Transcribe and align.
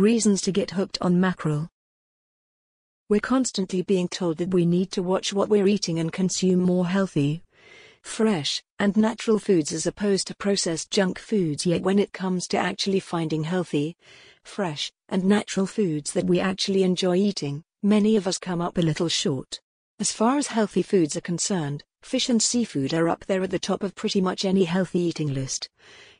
Reasons 0.00 0.40
to 0.40 0.50
get 0.50 0.70
hooked 0.70 0.96
on 1.02 1.20
mackerel. 1.20 1.68
We're 3.10 3.20
constantly 3.20 3.82
being 3.82 4.08
told 4.08 4.38
that 4.38 4.54
we 4.54 4.64
need 4.64 4.90
to 4.92 5.02
watch 5.02 5.34
what 5.34 5.50
we're 5.50 5.68
eating 5.68 5.98
and 5.98 6.10
consume 6.10 6.60
more 6.60 6.86
healthy, 6.86 7.42
fresh, 8.00 8.62
and 8.78 8.96
natural 8.96 9.38
foods 9.38 9.74
as 9.74 9.86
opposed 9.86 10.26
to 10.28 10.34
processed 10.36 10.90
junk 10.90 11.18
foods. 11.18 11.66
Yet, 11.66 11.82
when 11.82 11.98
it 11.98 12.14
comes 12.14 12.48
to 12.48 12.56
actually 12.56 12.98
finding 12.98 13.44
healthy, 13.44 13.94
fresh, 14.42 14.90
and 15.10 15.22
natural 15.26 15.66
foods 15.66 16.14
that 16.14 16.24
we 16.24 16.40
actually 16.40 16.82
enjoy 16.82 17.16
eating, 17.16 17.62
many 17.82 18.16
of 18.16 18.26
us 18.26 18.38
come 18.38 18.62
up 18.62 18.78
a 18.78 18.82
little 18.82 19.10
short. 19.10 19.60
As 19.98 20.12
far 20.12 20.38
as 20.38 20.46
healthy 20.46 20.80
foods 20.80 21.14
are 21.14 21.20
concerned, 21.20 21.84
fish 22.00 22.30
and 22.30 22.42
seafood 22.42 22.94
are 22.94 23.10
up 23.10 23.26
there 23.26 23.42
at 23.42 23.50
the 23.50 23.58
top 23.58 23.82
of 23.82 23.94
pretty 23.94 24.22
much 24.22 24.46
any 24.46 24.64
healthy 24.64 25.00
eating 25.00 25.34
list, 25.34 25.68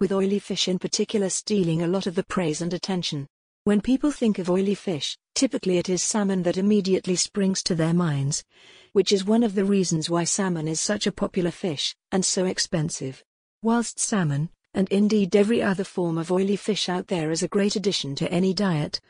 with 0.00 0.12
oily 0.12 0.38
fish 0.38 0.66
in 0.66 0.78
particular 0.78 1.28
stealing 1.28 1.82
a 1.82 1.86
lot 1.86 2.06
of 2.06 2.14
the 2.14 2.24
praise 2.24 2.62
and 2.62 2.72
attention. 2.72 3.28
When 3.66 3.80
people 3.80 4.12
think 4.12 4.38
of 4.38 4.48
oily 4.48 4.76
fish, 4.76 5.18
typically 5.34 5.76
it 5.76 5.88
is 5.88 6.00
salmon 6.00 6.44
that 6.44 6.56
immediately 6.56 7.16
springs 7.16 7.64
to 7.64 7.74
their 7.74 7.92
minds, 7.92 8.44
which 8.92 9.10
is 9.10 9.24
one 9.24 9.42
of 9.42 9.56
the 9.56 9.64
reasons 9.64 10.08
why 10.08 10.22
salmon 10.22 10.68
is 10.68 10.80
such 10.80 11.04
a 11.04 11.10
popular 11.10 11.50
fish, 11.50 11.96
and 12.12 12.24
so 12.24 12.44
expensive. 12.44 13.24
Whilst 13.62 13.98
salmon, 13.98 14.50
and 14.72 14.88
indeed 14.90 15.34
every 15.34 15.60
other 15.64 15.82
form 15.82 16.16
of 16.16 16.30
oily 16.30 16.54
fish 16.54 16.88
out 16.88 17.08
there 17.08 17.32
is 17.32 17.42
a 17.42 17.48
great 17.48 17.74
addition 17.74 18.14
to 18.14 18.30
any 18.30 18.54
diet, 18.54 19.00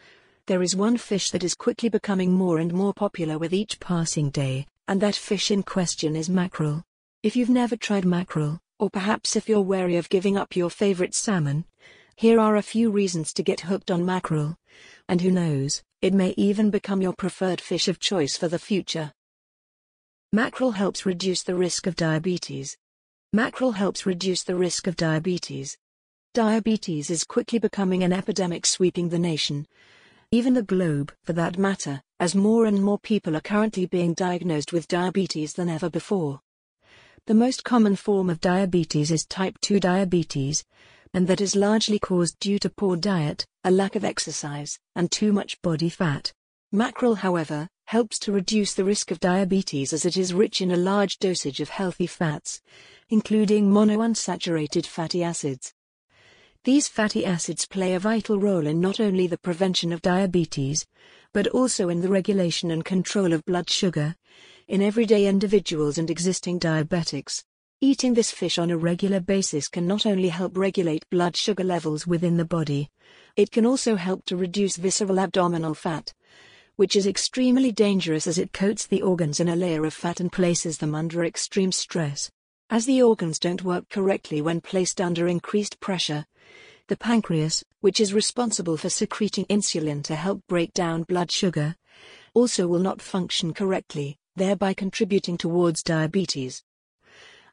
there 0.47 0.63
is 0.63 0.75
one 0.75 0.97
fish 0.97 1.33
that 1.33 1.45
is 1.45 1.55
quickly 1.55 1.91
becoming 1.91 2.33
more 2.33 2.59
and 2.59 2.73
more 2.73 2.95
popular 2.95 3.37
with 3.37 3.53
each 3.53 3.79
passing 3.79 4.31
day, 4.31 4.67
and 4.89 5.03
that 5.03 5.17
fish 5.17 5.51
in 5.51 5.65
question 5.65 6.17
is 6.17 6.31
mackerel. 6.31 6.83
If 7.23 7.37
you've 7.37 7.51
never 7.51 7.77
tried 7.77 8.07
mackerel, 8.07 8.59
or 8.79 8.89
perhaps 8.89 9.37
if 9.37 9.51
you're 9.51 9.61
wary 9.61 9.97
of 9.97 10.09
giving 10.09 10.39
up 10.39 10.57
your 10.57 10.71
favorite 10.71 11.15
salmon, 11.15 11.67
here 12.17 12.41
are 12.41 12.57
a 12.57 12.63
few 12.63 12.91
reasons 12.91 13.33
to 13.35 13.43
get 13.43 13.61
hooked 13.61 13.91
on 13.91 14.05
mackerel. 14.05 14.57
And 15.09 15.21
who 15.21 15.31
knows, 15.31 15.83
it 16.01 16.15
may 16.15 16.35
even 16.39 16.71
become 16.71 17.03
your 17.03 17.13
preferred 17.13 17.61
fish 17.61 17.89
of 17.89 18.01
choice 18.01 18.37
for 18.37 18.49
the 18.49 18.59
future. 18.59 19.13
Mackerel 20.33 20.73
helps 20.73 21.05
reduce 21.05 21.43
the 21.43 21.55
risk 21.55 21.87
of 21.87 21.95
diabetes. 21.95 22.77
Mackerel 23.33 23.73
helps 23.73 24.07
reduce 24.07 24.43
the 24.43 24.57
risk 24.57 24.87
of 24.87 24.97
diabetes. 24.97 25.77
Diabetes 26.33 27.11
is 27.11 27.25
quickly 27.25 27.59
becoming 27.59 28.03
an 28.03 28.13
epidemic 28.13 28.67
sweeping 28.67 29.11
the 29.11 29.19
nation, 29.19 29.67
even 30.33 30.55
the 30.55 30.63
globe, 30.63 31.13
for 31.23 31.33
that 31.35 31.57
matter, 31.57 32.03
as 32.19 32.35
more 32.35 32.67
and 32.67 32.83
more 32.83 32.99
people 32.99 33.37
are 33.37 33.41
currently 33.41 33.87
being 33.87 34.13
diagnosed 34.15 34.73
with 34.73 34.89
diabetes 34.89 35.53
than 35.53 35.69
ever 35.69 35.89
before. 35.89 36.41
The 37.27 37.35
most 37.35 37.63
common 37.63 37.95
form 37.95 38.29
of 38.29 38.41
diabetes 38.41 39.11
is 39.11 39.25
type 39.25 39.59
2 39.61 39.79
diabetes, 39.81 40.65
and 41.17 41.27
that 41.27 41.41
is 41.41 41.57
largely 41.57 41.99
caused 41.99 42.39
due 42.41 42.59
to 42.59 42.69
poor 42.69 42.95
diet, 42.95 43.47
a 43.65 43.71
lack 43.71 43.97
of 43.97 44.05
exercise, 44.05 44.79
and 44.95 45.11
too 45.11 45.33
much 45.33 45.61
body 45.63 45.89
fat. 45.89 46.31
Mackerel, 46.73 47.15
however, 47.15 47.67
helps 47.87 48.19
to 48.19 48.33
reduce 48.33 48.75
the 48.75 48.85
risk 48.85 49.11
of 49.11 49.19
diabetes 49.19 49.95
as 49.95 50.05
it 50.05 50.19
is 50.19 50.35
rich 50.35 50.61
in 50.61 50.71
a 50.71 50.77
large 50.77 51.19
dosage 51.19 51.59
of 51.61 51.71
healthy 51.71 52.07
fats, 52.07 52.61
including 53.09 53.71
monounsaturated 53.71 54.85
fatty 54.85 55.23
acids. 55.23 55.73
These 56.65 56.87
fatty 56.87 57.25
acids 57.25 57.65
play 57.65 57.95
a 57.95 57.99
vital 57.99 58.39
role 58.39 58.67
in 58.67 58.79
not 58.79 59.01
only 59.01 59.27
the 59.27 59.39
prevention 59.39 59.95
of 59.95 60.03
diabetes, 60.03 60.85
but 61.33 61.47
also 61.47 61.89
in 61.89 62.03
the 62.03 62.11
regulation 62.11 62.71
and 62.71 62.85
control 62.85 63.33
of 63.33 63.43
blood 63.47 63.71
sugar 63.71 64.17
in 64.69 64.83
everyday 64.83 65.27
individuals 65.27 65.97
and 65.97 66.11
existing 66.11 66.61
diabetics. 66.61 67.43
Eating 67.83 68.15
this 68.15 68.31
fish 68.31 68.57
on 68.57 68.71
a 68.71 68.79
regular 68.79 69.21
basis 69.21 69.69
can 69.69 69.87
not 69.87 70.07
only 70.07 70.31
help 70.31 70.57
regulate 70.57 71.05
blood 71.11 71.37
sugar 71.37 71.63
levels 71.63 72.07
within 72.07 72.39
the 72.39 72.45
body, 72.47 72.89
it 73.37 73.51
can 73.51 73.67
also 73.67 73.97
help 73.97 74.25
to 74.25 74.37
reduce 74.37 74.77
visceral 74.77 75.21
abdominal 75.21 75.75
fat, 75.75 76.15
which 76.77 76.97
is 76.97 77.07
extremely 77.07 77.71
dangerous 77.71 78.27
as 78.27 78.39
it 78.39 78.55
coats 78.55 78.87
the 78.87 79.03
organs 79.03 79.41
in 79.41 79.49
a 79.49 79.57
layer 79.57 79.85
of 79.85 79.93
fat 79.93 80.21
and 80.21 80.33
places 80.33 80.79
them 80.79 80.95
under 80.95 81.23
extreme 81.23 81.71
stress. 81.71 82.31
As 82.71 82.87
the 82.87 83.03
organs 83.03 83.39
don't 83.39 83.63
work 83.63 83.91
correctly 83.91 84.41
when 84.41 84.63
placed 84.63 84.99
under 84.99 85.29
increased 85.29 85.79
pressure, 85.79 86.25
the 86.89 86.97
pancreas, 86.97 87.63
which 87.81 88.01
is 88.01 88.15
responsible 88.15 88.79
for 88.79 88.89
secreting 88.89 89.45
insulin 89.47 90.03
to 90.05 90.17
help 90.17 90.41
break 90.49 90.73
down 90.73 91.03
blood 91.03 91.31
sugar, 91.31 91.77
also 92.33 92.67
will 92.67 92.81
not 92.81 93.03
function 93.03 93.53
correctly, 93.53 94.17
thereby 94.35 94.73
contributing 94.73 95.37
towards 95.37 95.83
diabetes. 95.83 96.63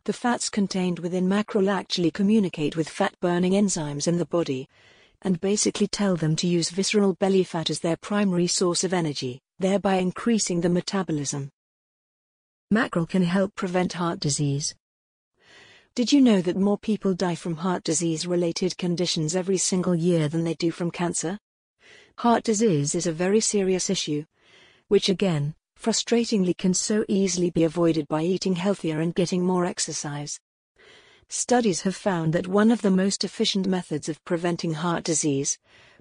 The 0.06 0.12
fats 0.14 0.50
contained 0.50 1.00
within 1.00 1.30
mackerel 1.30 1.69
actually 1.69 2.12
communicate 2.12 2.75
with 2.75 2.90
fat 2.90 3.18
burning 3.22 3.53
enzymes 3.53 4.06
in 4.06 4.18
the 4.18 4.25
body 4.25 4.68
and 5.22 5.40
basically 5.40 5.88
tell 5.88 6.18
them 6.18 6.36
to 6.36 6.47
use 6.47 6.69
visceral 6.69 7.14
belly 7.14 7.46
fat 7.46 7.69
as 7.69 7.80
their 7.80 7.96
primary 7.96 8.47
source 8.47 8.84
of 8.84 8.94
energy, 8.94 9.40
thereby 9.59 9.96
increasing 9.96 10.59
the 10.59 10.68
metabolism. 10.68 11.50
Mackerel 12.69 13.06
can 13.06 13.24
help 13.24 13.56
prevent 13.56 13.94
heart 13.94 14.19
disease. 14.19 14.75
Did 15.96 16.12
you 16.12 16.20
know 16.20 16.41
that 16.41 16.58
more 16.58 16.78
people 16.78 17.14
die 17.14 17.35
from 17.35 17.56
heart 17.56 17.85
disease 17.85 18.28
related 18.28 18.78
conditions 18.78 19.38
every 19.38 19.58
single 19.58 19.96
year 19.96 20.28
than 20.28 20.44
they 20.44 20.56
do 20.56 20.72
from 20.72 20.91
cancer? 20.91 21.38
Heart 22.18 22.44
disease 22.44 22.94
is 22.94 23.08
a 23.08 23.14
very 23.14 23.40
serious 23.40 23.90
issue, 23.90 24.25
which 24.90 25.08
again, 25.08 25.56
frustratingly 25.84 26.58
can 26.58 26.74
so 26.74 27.04
easily 27.10 27.50
be 27.50 27.66
avoided 27.66 28.08
by 28.08 28.22
eating 28.22 28.56
healthier 28.56 29.02
and 29.02 29.14
getting 29.14 29.44
more 29.44 29.66
exercise. 29.66 30.40
Studies 31.28 31.82
have 31.82 31.96
found 31.96 32.32
that 32.32 32.48
one 32.48 32.72
of 32.72 32.82
the 32.82 32.90
most 32.90 33.26
efficient 33.26 33.68
methods 33.68 34.08
of 34.08 34.24
preventing 34.24 34.76
heart 34.76 35.04
disease, 35.04 35.58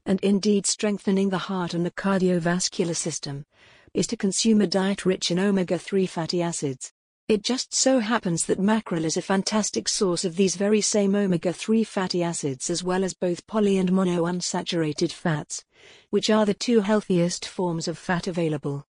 and 0.07 0.21
indeed 0.21 0.67
strengthening 0.67 1.31
the 1.31 1.39
heart 1.51 1.75
and 1.75 1.85
the 1.85 1.91
cardiovascular 1.91 2.95
system, 2.95 3.45
is 3.93 4.07
to 4.07 4.17
consume 4.17 4.61
a 4.61 4.69
diet 4.69 5.05
rich 5.05 5.33
in 5.33 5.41
omega 5.41 5.77
3 5.79 6.07
fatty 6.07 6.41
acids. 6.41 6.93
It 7.27 7.43
just 7.43 7.75
so 7.75 7.99
happens 7.99 8.47
that 8.47 8.61
mackerel 8.61 9.05
is 9.05 9.17
a 9.17 9.23
fantastic 9.23 9.89
source 9.89 10.25
of 10.25 10.37
these 10.37 10.55
very 10.55 10.81
same 10.81 11.17
omega 11.17 11.53
3 11.53 11.83
fatty 11.83 12.23
acids 12.23 12.71
as 12.71 12.85
well 12.85 13.03
as 13.03 13.15
both 13.15 13.49
poly 13.49 13.79
and 13.79 13.91
monounsaturated 13.91 15.11
fats, 15.11 15.65
which 16.11 16.31
are 16.31 16.47
the 16.47 16.55
two 16.55 16.83
healthiest 16.83 17.49
forms 17.49 17.89
of 17.89 17.99
fat 17.99 18.29
available. 18.29 18.87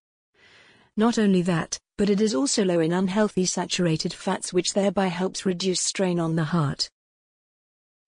Not 0.95 1.17
only 1.17 1.41
that, 1.41 1.79
but 1.97 2.09
it 2.09 2.21
is 2.21 2.35
also 2.35 2.63
low 2.63 2.79
in 2.79 2.93
unhealthy 2.93 3.45
saturated 3.45 4.13
fats 4.13 4.53
which 4.53 4.73
thereby 4.73 5.07
helps 5.07 5.45
reduce 5.45 5.81
strain 5.81 6.19
on 6.19 6.35
the 6.35 6.43
heart. 6.43 6.89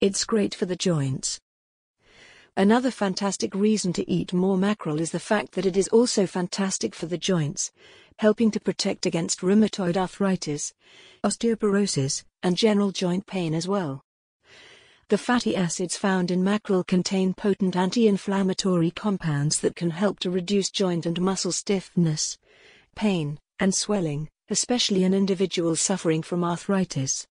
It's 0.01 0.23
great 0.23 0.53
for 0.53 0.67
the 0.67 0.75
joints. 0.75 1.39
Another 2.55 2.91
fantastic 2.91 3.55
reason 3.55 3.91
to 3.93 4.09
eat 4.09 4.33
more 4.33 4.55
mackerel 4.55 5.01
is 5.01 5.11
the 5.11 5.19
fact 5.19 5.53
that 5.53 5.65
it 5.65 5.75
is 5.75 5.87
also 5.87 6.27
fantastic 6.27 6.93
for 6.93 7.07
the 7.07 7.17
joints, 7.17 7.71
helping 8.19 8.51
to 8.51 8.59
protect 8.59 9.05
against 9.05 9.41
rheumatoid 9.41 9.97
arthritis, 9.97 10.71
osteoporosis, 11.23 12.23
and 12.43 12.55
general 12.55 12.91
joint 12.91 13.25
pain 13.25 13.53
as 13.53 13.67
well. 13.67 14.03
The 15.09 15.17
fatty 15.17 15.55
acids 15.55 15.97
found 15.97 16.31
in 16.31 16.43
mackerel 16.43 16.83
contain 16.83 17.33
potent 17.33 17.75
anti-inflammatory 17.75 18.91
compounds 18.91 19.59
that 19.59 19.75
can 19.75 19.89
help 19.89 20.19
to 20.19 20.31
reduce 20.31 20.69
joint 20.69 21.05
and 21.05 21.19
muscle 21.19 21.51
stiffness, 21.51 22.37
pain, 22.95 23.37
and 23.59 23.73
swelling, 23.73 24.29
especially 24.49 25.03
in 25.03 25.13
individuals 25.13 25.81
suffering 25.81 26.21
from 26.21 26.43
arthritis. 26.43 27.27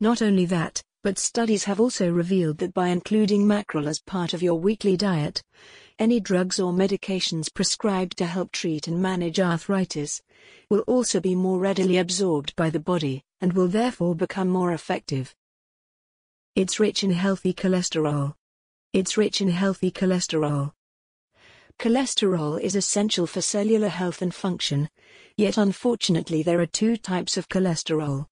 Not 0.00 0.22
only 0.22 0.46
that, 0.46 0.82
but 1.02 1.18
studies 1.18 1.64
have 1.64 1.80
also 1.80 2.10
revealed 2.10 2.58
that 2.58 2.74
by 2.74 2.88
including 2.88 3.46
mackerel 3.46 3.88
as 3.88 4.00
part 4.00 4.34
of 4.34 4.42
your 4.42 4.54
weekly 4.54 4.96
diet, 4.96 5.42
any 5.98 6.20
drugs 6.20 6.60
or 6.60 6.72
medications 6.72 7.52
prescribed 7.52 8.16
to 8.18 8.26
help 8.26 8.52
treat 8.52 8.88
and 8.88 9.02
manage 9.02 9.40
arthritis 9.40 10.22
will 10.70 10.80
also 10.80 11.20
be 11.20 11.34
more 11.34 11.58
readily 11.58 11.98
absorbed 11.98 12.54
by 12.56 12.70
the 12.70 12.80
body 12.80 13.22
and 13.40 13.52
will 13.52 13.68
therefore 13.68 14.14
become 14.14 14.48
more 14.48 14.72
effective. 14.72 15.34
It's 16.54 16.78
rich 16.78 17.02
in 17.02 17.10
healthy 17.10 17.52
cholesterol. 17.52 18.34
It's 18.92 19.16
rich 19.16 19.40
in 19.40 19.48
healthy 19.48 19.90
cholesterol. 19.90 20.72
Cholesterol 21.78 22.60
is 22.60 22.76
essential 22.76 23.26
for 23.26 23.40
cellular 23.40 23.88
health 23.88 24.22
and 24.22 24.34
function, 24.34 24.88
yet 25.36 25.56
unfortunately 25.56 26.42
there 26.42 26.60
are 26.60 26.66
two 26.66 26.96
types 26.96 27.36
of 27.36 27.48
cholesterol. 27.48 28.26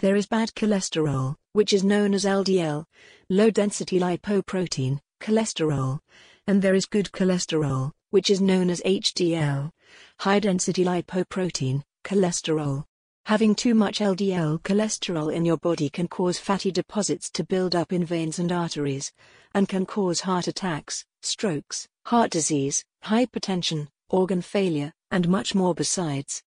There 0.00 0.16
is 0.16 0.26
bad 0.26 0.50
cholesterol, 0.54 1.36
which 1.52 1.72
is 1.72 1.82
known 1.82 2.14
as 2.14 2.24
LDL, 2.24 2.84
low 3.28 3.50
density 3.50 3.98
lipoprotein 3.98 5.00
cholesterol, 5.20 6.00
and 6.46 6.62
there 6.62 6.74
is 6.74 6.86
good 6.86 7.10
cholesterol, 7.10 7.92
which 8.10 8.30
is 8.30 8.40
known 8.40 8.70
as 8.70 8.80
HDL, 8.82 9.70
high 10.20 10.38
density 10.38 10.84
lipoprotein 10.84 11.82
cholesterol. 12.04 12.84
Having 13.26 13.56
too 13.56 13.74
much 13.74 13.98
LDL 13.98 14.62
cholesterol 14.62 15.34
in 15.34 15.44
your 15.44 15.58
body 15.58 15.90
can 15.90 16.08
cause 16.08 16.38
fatty 16.38 16.70
deposits 16.70 17.28
to 17.30 17.44
build 17.44 17.74
up 17.74 17.92
in 17.92 18.04
veins 18.04 18.38
and 18.38 18.50
arteries, 18.50 19.12
and 19.52 19.68
can 19.68 19.84
cause 19.84 20.20
heart 20.20 20.46
attacks, 20.46 21.04
strokes, 21.20 21.88
heart 22.08 22.30
disease, 22.30 22.82
hypertension, 23.04 23.86
organ 24.08 24.40
failure, 24.40 24.90
and 25.10 25.28
much 25.28 25.54
more 25.54 25.74
besides. 25.74 26.42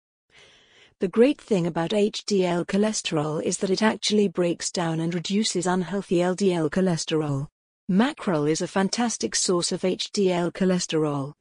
The 1.00 1.08
great 1.08 1.40
thing 1.40 1.66
about 1.66 1.90
HDL 1.90 2.64
cholesterol 2.64 3.42
is 3.42 3.58
that 3.58 3.70
it 3.70 3.82
actually 3.82 4.28
breaks 4.28 4.70
down 4.70 5.00
and 5.00 5.12
reduces 5.12 5.66
unhealthy 5.66 6.18
LDL 6.18 6.70
cholesterol. 6.70 7.48
Mackerel 7.88 8.46
is 8.46 8.62
a 8.62 8.68
fantastic 8.68 9.34
source 9.34 9.72
of 9.72 9.82
HDL 9.82 10.52
cholesterol, 10.52 11.32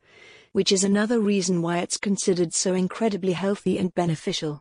which 0.52 0.72
is 0.72 0.84
another 0.84 1.20
reason 1.20 1.62
why 1.62 1.78
it's 1.78 1.98
considered 1.98 2.56
so 2.56 2.74
incredibly 2.74 3.34
healthy 3.34 3.78
and 3.78 3.94
beneficial. 3.94 4.60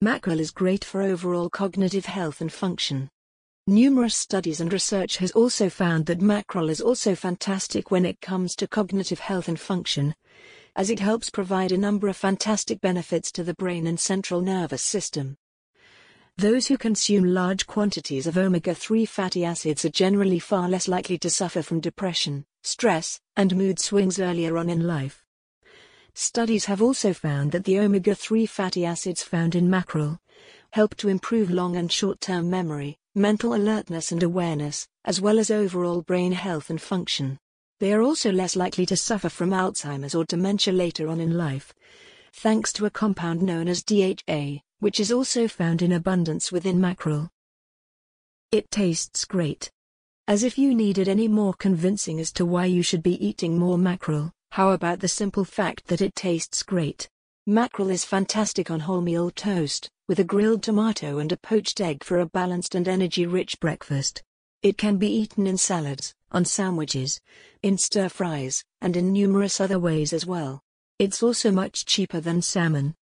Mackerel 0.00 0.38
is 0.38 0.52
great 0.52 0.84
for 0.84 1.02
overall 1.02 1.50
cognitive 1.50 2.06
health 2.06 2.40
and 2.40 2.52
function. 2.52 3.10
Numerous 3.68 4.16
studies 4.16 4.62
and 4.62 4.72
research 4.72 5.18
has 5.18 5.30
also 5.32 5.68
found 5.68 6.06
that 6.06 6.22
mackerel 6.22 6.70
is 6.70 6.80
also 6.80 7.14
fantastic 7.14 7.90
when 7.90 8.06
it 8.06 8.18
comes 8.22 8.56
to 8.56 8.66
cognitive 8.66 9.18
health 9.18 9.46
and 9.46 9.60
function, 9.60 10.14
as 10.74 10.88
it 10.88 11.00
helps 11.00 11.28
provide 11.28 11.70
a 11.70 11.76
number 11.76 12.08
of 12.08 12.16
fantastic 12.16 12.80
benefits 12.80 13.30
to 13.30 13.44
the 13.44 13.52
brain 13.52 13.86
and 13.86 14.00
central 14.00 14.40
nervous 14.40 14.80
system. 14.80 15.36
Those 16.38 16.68
who 16.68 16.78
consume 16.78 17.24
large 17.24 17.66
quantities 17.66 18.26
of 18.26 18.38
omega-3 18.38 19.06
fatty 19.06 19.44
acids 19.44 19.84
are 19.84 19.90
generally 19.90 20.38
far 20.38 20.66
less 20.66 20.88
likely 20.88 21.18
to 21.18 21.28
suffer 21.28 21.60
from 21.60 21.80
depression, 21.80 22.46
stress, 22.62 23.20
and 23.36 23.54
mood 23.54 23.78
swings 23.78 24.18
earlier 24.18 24.56
on 24.56 24.70
in 24.70 24.86
life. 24.86 25.26
Studies 26.14 26.64
have 26.64 26.80
also 26.80 27.12
found 27.12 27.52
that 27.52 27.64
the 27.64 27.78
omega-3 27.78 28.48
fatty 28.48 28.86
acids 28.86 29.22
found 29.22 29.54
in 29.54 29.68
mackerel 29.68 30.20
help 30.70 30.94
to 30.96 31.08
improve 31.08 31.50
long 31.50 31.76
and 31.76 31.90
short-term 31.90 32.48
memory, 32.48 32.98
mental 33.18 33.54
alertness 33.54 34.12
and 34.12 34.22
awareness, 34.22 34.86
as 35.04 35.20
well 35.20 35.38
as 35.38 35.50
overall 35.50 36.00
brain 36.02 36.32
health 36.32 36.70
and 36.70 36.80
function. 36.80 37.38
They 37.80 37.92
are 37.92 38.02
also 38.02 38.32
less 38.32 38.56
likely 38.56 38.86
to 38.86 38.96
suffer 38.96 39.28
from 39.28 39.50
Alzheimer's 39.50 40.14
or 40.14 40.24
dementia 40.24 40.72
later 40.72 41.08
on 41.08 41.20
in 41.20 41.36
life, 41.36 41.74
thanks 42.32 42.72
to 42.74 42.86
a 42.86 42.90
compound 42.90 43.42
known 43.42 43.68
as 43.68 43.82
DHA, 43.82 44.60
which 44.80 45.00
is 45.00 45.12
also 45.12 45.48
found 45.48 45.82
in 45.82 45.92
abundance 45.92 46.50
within 46.50 46.80
mackerel. 46.80 47.28
It 48.50 48.70
tastes 48.70 49.24
great. 49.24 49.70
As 50.26 50.42
if 50.42 50.58
you 50.58 50.74
needed 50.74 51.08
any 51.08 51.28
more 51.28 51.54
convincing 51.54 52.20
as 52.20 52.32
to 52.32 52.46
why 52.46 52.66
you 52.66 52.82
should 52.82 53.02
be 53.02 53.24
eating 53.24 53.58
more 53.58 53.78
mackerel, 53.78 54.32
how 54.52 54.70
about 54.70 55.00
the 55.00 55.08
simple 55.08 55.44
fact 55.44 55.86
that 55.88 56.00
it 56.00 56.14
tastes 56.14 56.62
great? 56.62 57.08
Mackerel 57.50 57.88
is 57.88 58.04
fantastic 58.04 58.70
on 58.70 58.82
wholemeal 58.82 59.34
toast, 59.34 59.88
with 60.06 60.18
a 60.18 60.24
grilled 60.24 60.62
tomato 60.62 61.18
and 61.18 61.32
a 61.32 61.36
poached 61.38 61.80
egg 61.80 62.04
for 62.04 62.18
a 62.18 62.26
balanced 62.26 62.74
and 62.74 62.86
energy-rich 62.86 63.58
breakfast. 63.58 64.22
It 64.62 64.76
can 64.76 64.98
be 64.98 65.10
eaten 65.10 65.46
in 65.46 65.56
salads, 65.56 66.14
on 66.30 66.44
sandwiches, 66.44 67.18
in 67.62 67.78
stir 67.78 68.10
fries, 68.10 68.62
and 68.82 68.98
in 68.98 69.14
numerous 69.14 69.62
other 69.62 69.78
ways 69.78 70.12
as 70.12 70.26
well. 70.26 70.60
It's 70.98 71.22
also 71.22 71.50
much 71.50 71.86
cheaper 71.86 72.20
than 72.20 72.42
salmon, 72.42 72.94